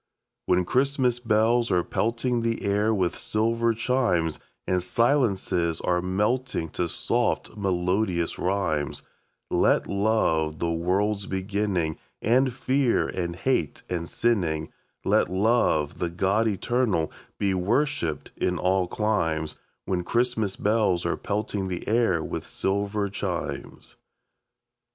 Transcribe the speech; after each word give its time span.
When 0.47 0.65
Christmas 0.65 1.19
bells 1.19 1.69
are 1.69 1.83
pelting 1.83 2.41
the 2.41 2.63
air 2.63 2.91
with 2.91 3.15
silver 3.15 3.75
chimes, 3.75 4.39
And 4.65 4.81
silences 4.81 5.79
are 5.79 6.01
melting 6.01 6.69
to 6.69 6.89
soft, 6.89 7.55
melodious 7.55 8.39
rhymes, 8.39 9.03
Let 9.51 9.85
Love, 9.85 10.57
the 10.57 10.71
world's 10.71 11.27
beginning, 11.27 11.99
End 12.19 12.51
fear 12.51 13.09
and 13.09 13.35
hate 13.35 13.83
and 13.91 14.09
sinning; 14.09 14.69
Let 15.05 15.29
Love, 15.29 15.99
the 15.99 16.09
God 16.09 16.47
Eternal, 16.47 17.11
be 17.37 17.53
worshipped 17.53 18.31
in 18.35 18.57
all 18.57 18.87
climes 18.87 19.53
When 19.85 20.01
Christmas 20.03 20.55
bells 20.55 21.05
are 21.05 21.15
pelting 21.15 21.67
the 21.67 21.87
air 21.87 22.23
with 22.23 22.47
silver 22.47 23.07
chimes. 23.07 23.97